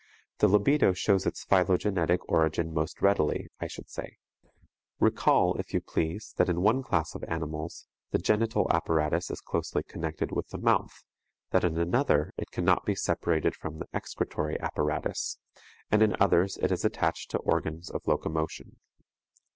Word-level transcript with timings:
The 0.39 0.47
libido 0.47 0.93
shows 0.93 1.27
its 1.27 1.43
phylogenetic 1.43 2.27
origin 2.27 2.73
most 2.73 3.03
readily, 3.03 3.49
I 3.59 3.67
should 3.67 3.87
say. 3.87 4.17
Recall, 4.99 5.53
if 5.59 5.75
you 5.75 5.79
please, 5.79 6.33
that 6.37 6.49
in 6.49 6.61
one 6.61 6.81
class 6.81 7.13
of 7.13 7.23
animals 7.25 7.85
the 8.09 8.17
genital 8.17 8.65
apparatus 8.71 9.29
is 9.29 9.41
closely 9.41 9.83
connected 9.83 10.31
with 10.31 10.47
the 10.49 10.57
mouth, 10.57 11.03
that 11.51 11.63
in 11.63 11.77
another 11.77 12.33
it 12.35 12.49
cannot 12.49 12.83
be 12.83 12.95
separated 12.95 13.55
from 13.55 13.77
the 13.77 13.87
excretory 13.93 14.59
apparatus, 14.59 15.37
and 15.91 16.01
in 16.01 16.15
others 16.19 16.57
it 16.63 16.71
is 16.71 16.83
attached 16.83 17.29
to 17.29 17.37
organs 17.37 17.91
of 17.91 18.07
locomotion. 18.07 18.77